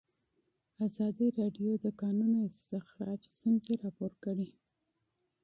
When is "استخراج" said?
2.49-3.21